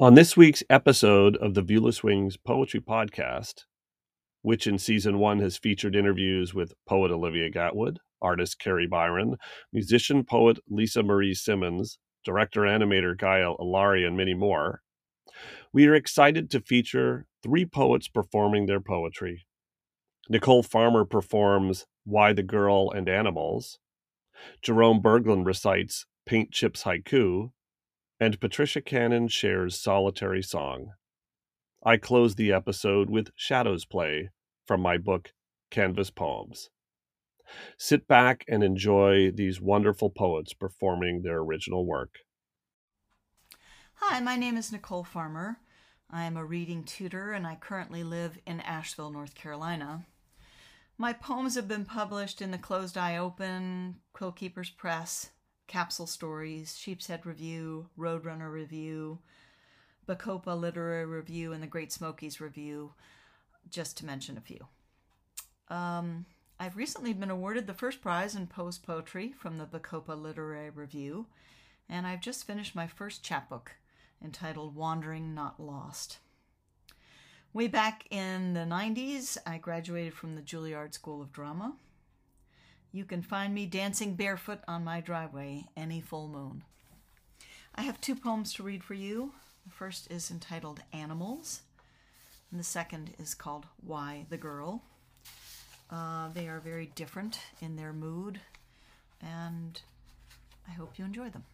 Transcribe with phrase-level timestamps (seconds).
[0.00, 3.62] On this week's episode of the Viewless Wings Poetry Podcast,
[4.42, 9.36] which in season one has featured interviews with poet Olivia Gatwood, artist Kari Byron,
[9.72, 14.82] musician poet Lisa Marie Simmons, director animator Gaia Alari, and many more,
[15.72, 19.46] we are excited to feature three poets performing their poetry.
[20.28, 23.78] Nicole Farmer performs Why the Girl and Animals.
[24.60, 27.52] Jerome Berglund recites Paint Chips Haiku,
[28.24, 30.92] and Patricia Cannon shares Solitary Song.
[31.84, 34.30] I close the episode with Shadows Play
[34.66, 35.34] from my book
[35.70, 36.70] Canvas Poems.
[37.76, 42.14] Sit back and enjoy these wonderful poets performing their original work.
[43.96, 45.58] Hi, my name is Nicole Farmer.
[46.08, 50.06] I am a reading tutor and I currently live in Asheville, North Carolina.
[50.96, 55.28] My poems have been published in the Closed Eye Open, Quillkeepers Press,
[55.74, 59.18] Capsule Stories, Sheepshead Review, Roadrunner Review,
[60.08, 62.92] Bacopa Literary Review, and the Great Smokies Review,
[63.68, 64.68] just to mention a few.
[65.68, 66.26] Um,
[66.60, 71.26] I've recently been awarded the first prize in post poetry from the Bacopa Literary Review,
[71.88, 73.72] and I've just finished my first chapbook
[74.24, 76.18] entitled Wandering Not Lost.
[77.52, 81.74] Way back in the 90s, I graduated from the Juilliard School of Drama
[82.94, 86.62] you can find me dancing barefoot on my driveway any full moon.
[87.74, 89.32] I have two poems to read for you.
[89.66, 91.62] The first is entitled Animals,
[92.52, 94.84] and the second is called Why the Girl.
[95.90, 98.38] Uh, they are very different in their mood,
[99.20, 99.82] and
[100.68, 101.44] I hope you enjoy them.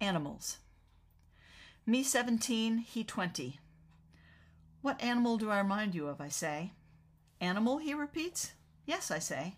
[0.00, 0.58] Animals.
[1.84, 3.58] Me 17, he 20.
[4.82, 6.70] What animal do I remind you of, I say?
[7.40, 8.52] Animal, he repeats.
[8.86, 9.56] Yes, I say.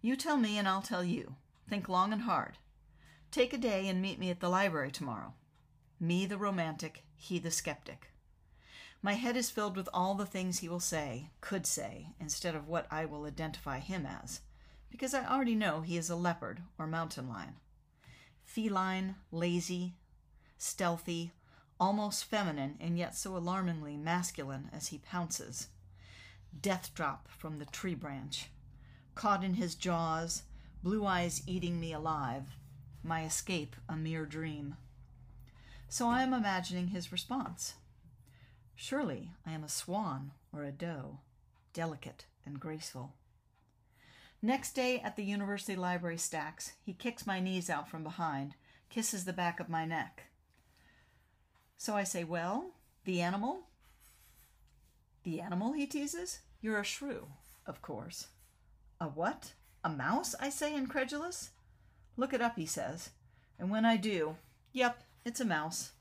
[0.00, 1.34] You tell me, and I'll tell you.
[1.68, 2.58] Think long and hard.
[3.30, 5.34] Take a day and meet me at the library tomorrow.
[6.00, 8.10] Me, the romantic, he, the skeptic.
[9.02, 12.68] My head is filled with all the things he will say, could say, instead of
[12.68, 14.40] what I will identify him as,
[14.90, 17.56] because I already know he is a leopard or mountain lion.
[18.44, 19.94] Feline, lazy,
[20.56, 21.32] stealthy,
[21.78, 25.68] almost feminine, and yet so alarmingly masculine as he pounces.
[26.60, 28.50] Death drop from the tree branch
[29.18, 30.44] caught in his jaws,
[30.80, 32.44] blue eyes eating me alive,
[33.02, 34.76] my escape a mere dream.
[35.88, 37.74] So I am imagining his response.
[38.76, 41.18] Surely I am a swan or a doe,
[41.72, 43.14] delicate and graceful.
[44.40, 48.54] Next day at the university library stacks, he kicks my knees out from behind,
[48.88, 50.26] kisses the back of my neck.
[51.76, 52.70] So I say, Well,
[53.04, 53.64] the animal?
[55.24, 56.38] The animal, he teases?
[56.60, 57.26] You're a shrew,
[57.66, 58.28] of course.
[59.00, 59.52] A what?
[59.84, 60.34] A mouse?
[60.40, 61.50] I say, incredulous.
[62.16, 63.10] Look it up, he says.
[63.58, 64.36] And when I do,
[64.72, 65.92] yep, it's a mouse.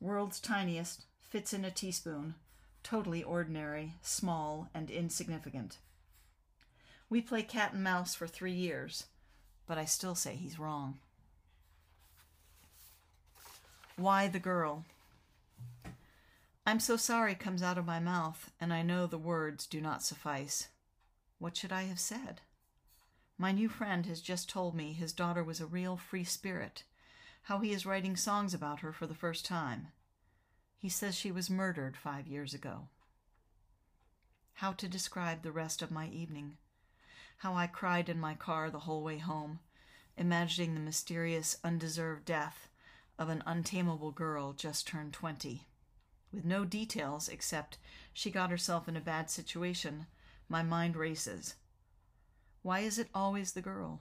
[0.00, 2.34] World's tiniest, fits in a teaspoon.
[2.82, 5.78] Totally ordinary, small, and insignificant.
[7.08, 9.04] We play cat and mouse for three years,
[9.66, 10.98] but I still say he's wrong.
[13.96, 14.84] Why the girl?
[16.66, 20.02] I'm so sorry comes out of my mouth, and I know the words do not
[20.02, 20.68] suffice.
[21.38, 22.40] What should I have said?
[23.36, 26.84] My new friend has just told me his daughter was a real free spirit,
[27.42, 29.88] how he is writing songs about her for the first time.
[30.78, 32.88] He says she was murdered five years ago.
[34.54, 36.56] How to describe the rest of my evening.
[37.38, 39.58] How I cried in my car the whole way home,
[40.16, 42.68] imagining the mysterious, undeserved death
[43.18, 45.66] of an untamable girl just turned twenty.
[46.32, 47.78] With no details except
[48.12, 50.06] she got herself in a bad situation
[50.48, 51.54] my mind races.
[52.62, 54.00] Why is it always the girl?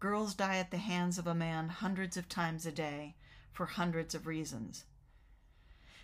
[0.00, 3.14] Girls die at the hands of a man hundreds of times a day
[3.52, 4.84] for hundreds of reasons.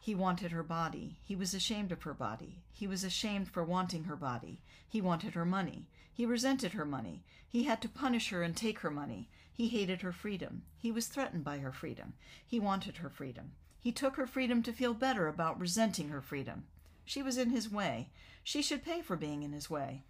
[0.00, 1.18] He wanted her body.
[1.22, 2.62] He was ashamed of her body.
[2.72, 4.60] He was ashamed for wanting her body.
[4.88, 5.86] He wanted her money.
[6.12, 7.22] He resented her money.
[7.48, 9.28] He had to punish her and take her money.
[9.52, 10.62] He hated her freedom.
[10.76, 12.14] He was threatened by her freedom.
[12.44, 13.52] He wanted her freedom.
[13.78, 16.64] He took her freedom to feel better about resenting her freedom.
[17.04, 18.10] She was in his way.
[18.44, 20.04] She should pay for being in his way.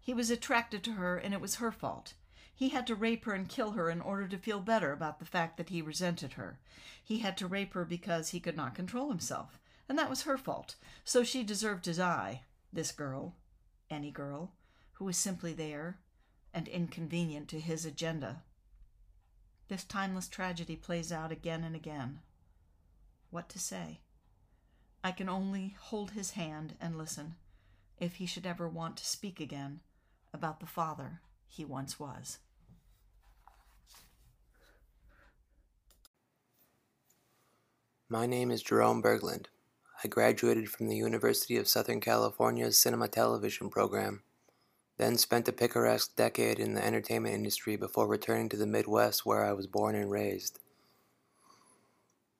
[0.00, 2.14] He was attracted to her, and it was her fault.
[2.54, 5.26] He had to rape her and kill her in order to feel better about the
[5.26, 6.58] fact that he resented her.
[7.02, 9.58] He had to rape her because he could not control himself,
[9.88, 10.76] and that was her fault.
[11.04, 12.42] So she deserved to die,
[12.72, 13.34] this girl,
[13.90, 14.52] any girl,
[14.94, 15.98] who was simply there
[16.54, 18.42] and inconvenient to his agenda.
[19.68, 22.20] This timeless tragedy plays out again and again.
[23.30, 24.00] What to say?
[25.02, 27.36] I can only hold his hand and listen,
[27.98, 29.80] if he should ever want to speak again
[30.32, 32.38] about the father he once was.
[38.08, 39.46] My name is Jerome Berglund.
[40.04, 44.22] I graduated from the University of Southern California's Cinema Television program,
[44.98, 49.44] then spent a picaresque decade in the entertainment industry before returning to the Midwest where
[49.44, 50.60] I was born and raised.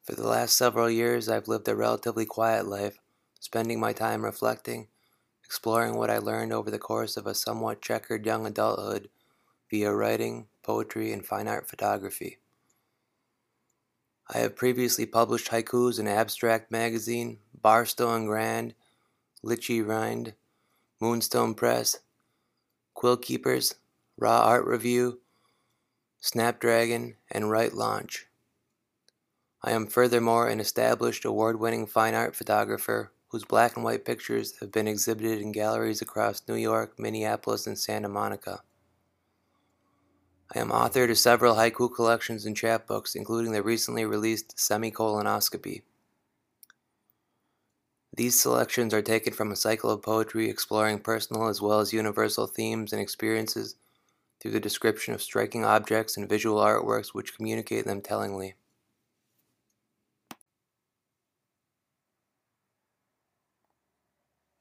[0.07, 3.01] For the last several years, I've lived a relatively quiet life,
[3.41, 4.87] spending my time reflecting,
[5.45, 9.09] exploring what I learned over the course of a somewhat checkered young adulthood
[9.69, 12.39] via writing, poetry, and fine art photography.
[14.33, 18.75] I have previously published haikus in Abstract Magazine, Barstow and Grand,
[19.45, 20.35] Litchi Rind,
[21.01, 21.99] Moonstone Press,
[22.95, 23.75] Quill Keepers,
[24.17, 25.19] Raw Art Review,
[26.21, 28.27] Snapdragon, and Write Launch.
[29.63, 34.59] I am furthermore an established award winning fine art photographer whose black and white pictures
[34.61, 38.63] have been exhibited in galleries across New York, Minneapolis, and Santa Monica.
[40.55, 45.83] I am author to several haiku collections and chapbooks, including the recently released Semicolonoscopy.
[48.17, 52.47] These selections are taken from a cycle of poetry exploring personal as well as universal
[52.47, 53.75] themes and experiences
[54.41, 58.55] through the description of striking objects and visual artworks which communicate them tellingly.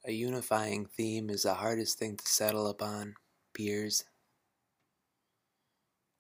[0.08, 3.16] A unifying theme is the hardest thing to settle upon,
[3.54, 4.04] peers.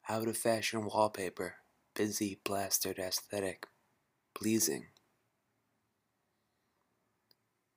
[0.09, 1.57] Out of fashion wallpaper,
[1.93, 3.67] busy, plastered aesthetic,
[4.33, 4.87] pleasing.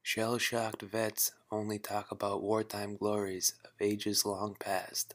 [0.01, 5.15] Shell shocked vets only talk about wartime glories of ages long past.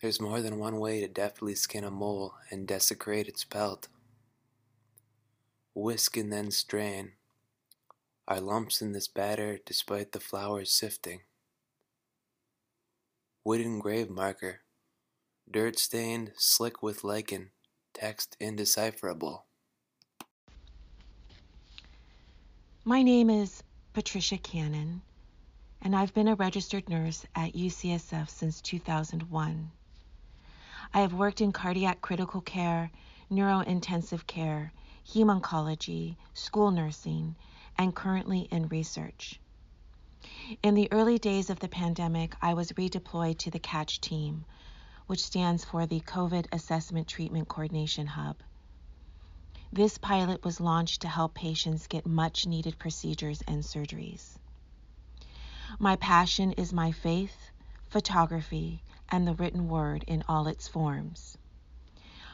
[0.00, 3.86] There's more than one way to deftly skin a mole and desecrate its pelt.
[5.74, 7.12] Whisk and then strain
[8.28, 11.20] are lumps in this batter despite the flour's sifting.
[13.44, 14.60] Wooden grave marker,
[15.50, 17.50] dirt stained, slick with lichen,
[17.92, 19.46] text indecipherable.
[22.84, 25.02] My name is Patricia Cannon,
[25.82, 29.70] and I've been a registered nurse at UCSF since 2001.
[30.94, 32.90] I have worked in cardiac critical care,
[33.30, 34.72] neurointensive care,
[35.06, 37.34] heme oncology, school nursing,
[37.76, 39.40] and currently in research.
[40.62, 44.44] In the early days of the pandemic, I was redeployed to the CATCH team,
[45.06, 48.36] which stands for the COVID Assessment Treatment Coordination Hub.
[49.72, 54.36] This pilot was launched to help patients get much needed procedures and surgeries.
[55.78, 57.50] My passion is my faith,
[57.88, 61.38] photography, and the written word in all its forms.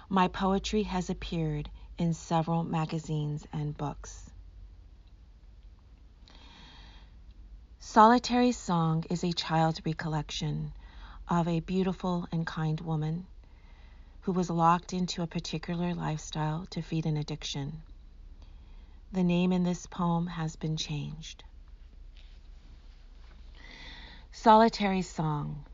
[0.08, 4.27] My poetry has appeared in several magazines and books.
[7.90, 10.74] Solitary Song is a child's recollection
[11.26, 13.26] of a beautiful and kind woman
[14.20, 17.80] who was locked into a particular lifestyle to feed an addiction.
[19.10, 21.44] The name in this poem has been changed.
[24.32, 25.64] Solitary Song.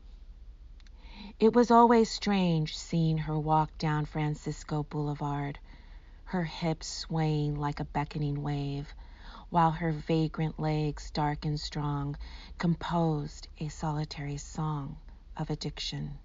[1.37, 5.59] It was always strange seeing her walk down Francisco Boulevard,
[6.23, 8.87] her hips swaying like a beckoning wave
[9.49, 12.17] while her vagrant legs, dark and strong,
[12.57, 14.97] composed a solitary song
[15.37, 16.17] of addiction.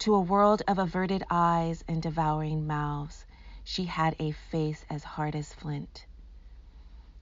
[0.00, 3.24] To a world of averted eyes and devouring mouths,
[3.64, 6.04] she had a face as hard as flint.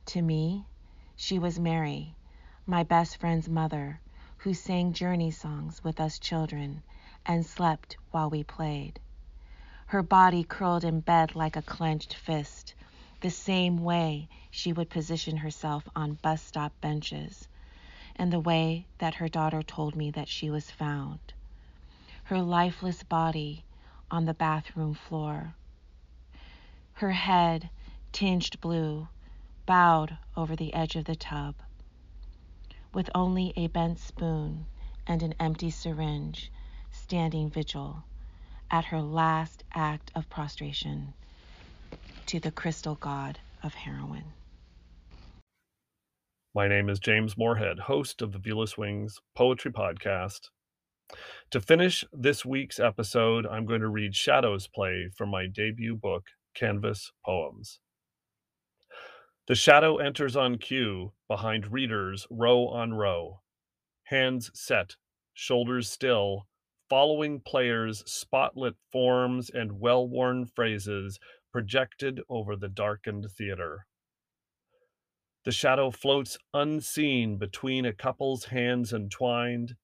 [0.07, 0.67] To me,
[1.15, 2.17] she was Mary,
[2.67, 4.01] my best friend's mother,
[4.39, 6.83] who sang journey songs with us children
[7.27, 8.99] and slept while we played.
[9.87, 12.75] Her body curled in bed like a clenched fist,
[13.21, 17.49] the same way she would position herself on bus stop benches,
[18.17, 21.19] and the way that her daughter told me that she was found.
[22.25, 23.65] Her lifeless body
[24.11, 25.55] on the bathroom floor.
[26.95, 27.69] Her head,
[28.13, 29.09] tinged blue,
[29.67, 31.55] bowed over the edge of the tub.
[32.93, 34.67] With only a bent spoon
[35.07, 36.51] and an empty syringe,
[36.91, 38.05] standing vigil
[38.71, 41.15] at her last act of prostration
[42.31, 44.23] to the crystal god of heroin.
[46.55, 50.51] My name is James Morehead, host of the Viewless Wings Poetry Podcast.
[51.51, 56.27] To finish this week's episode, I'm going to read Shadow's play from my debut book,
[56.55, 57.81] Canvas Poems.
[59.49, 63.41] The shadow enters on cue behind readers row on row,
[64.05, 64.95] hands set,
[65.35, 66.47] shoulders still,
[66.89, 71.19] following players' spotlit forms and well worn phrases
[71.53, 73.87] projected over the darkened theater.
[75.45, 79.77] The shadow floats unseen between a couple's hands entwined,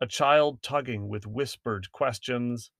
[0.00, 2.70] a child tugging with whispered questions,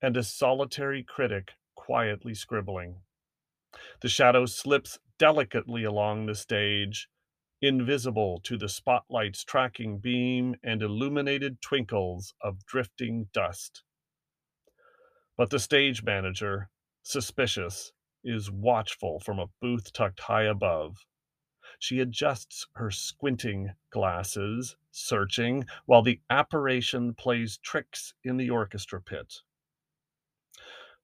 [0.00, 3.02] and a solitary critic quietly scribbling.
[4.00, 7.08] The shadow slips delicately along the stage,
[7.60, 13.84] invisible to the spotlight's tracking beam and illuminated twinkles of drifting dust.
[15.36, 16.68] But the stage manager,
[17.02, 17.92] suspicious,
[18.24, 21.04] is watchful from a booth tucked high above.
[21.78, 29.34] She adjusts her squinting glasses, searching, while the apparition plays tricks in the orchestra pit.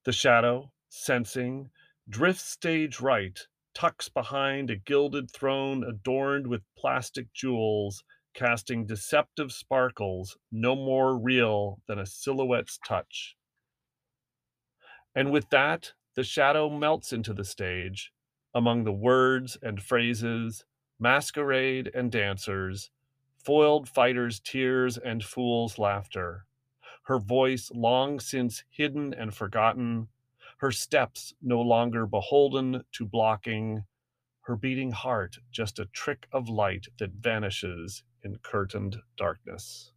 [0.04, 1.70] The shadow, sensing,
[2.08, 3.38] drifts stage right,
[3.74, 11.80] tucks behind a gilded throne adorned with plastic jewels, casting deceptive sparkles no more real
[11.86, 13.37] than a silhouette's touch.
[15.14, 18.12] And with that, the shadow melts into the stage,
[18.54, 20.64] among the words and phrases,
[20.98, 22.90] masquerade and dancers,
[23.36, 26.44] foiled fighters' tears and fools' laughter.
[27.04, 30.08] Her voice long since hidden and forgotten,
[30.58, 33.84] her steps no longer beholden to blocking,
[34.42, 39.92] her beating heart just a trick of light that vanishes in curtained darkness.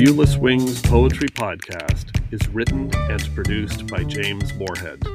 [0.00, 5.06] Viewless Wings Poetry Podcast is written and produced by James Morehead.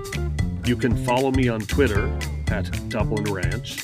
[0.63, 2.15] You can follow me on Twitter
[2.50, 3.80] at Dublin Ranch,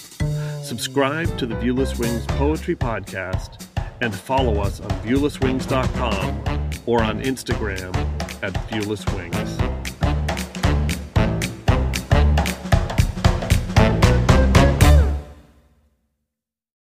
[0.62, 3.65] subscribe to the Viewless Wings Poetry Podcast,
[4.01, 7.96] and follow us on viewlesswings.com or on Instagram
[8.43, 9.80] at Viewless Wings.